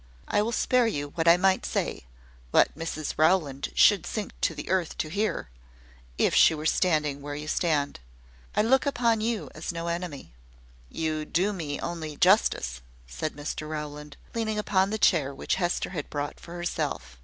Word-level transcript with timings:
I 0.27 0.41
will 0.41 0.51
spare 0.51 0.87
you 0.87 1.09
what 1.09 1.27
I 1.27 1.37
might 1.37 1.63
say 1.63 2.05
what 2.49 2.75
Mrs 2.75 3.13
Rowland 3.17 3.69
should 3.75 4.07
sink 4.07 4.31
to 4.41 4.55
the 4.55 4.67
earth 4.67 4.97
to 4.97 5.09
hear, 5.09 5.51
if 6.17 6.33
she 6.33 6.55
were 6.55 6.65
standing 6.65 7.21
where 7.21 7.35
you 7.35 7.47
stand. 7.47 7.99
I 8.55 8.63
look 8.63 8.87
upon 8.87 9.21
you 9.21 9.51
as 9.53 9.71
no 9.71 9.89
enemy" 9.89 10.33
"You 10.89 11.23
do 11.23 11.53
me 11.53 11.79
only 11.81 12.15
justice," 12.17 12.81
said 13.05 13.33
Mr 13.35 13.69
Rowland, 13.69 14.17
leaning 14.33 14.57
upon 14.57 14.89
the 14.89 14.97
chair 14.97 15.35
which 15.35 15.53
Hester 15.61 15.91
had 15.91 16.09
brought 16.09 16.39
for 16.39 16.55
herself. 16.55 17.19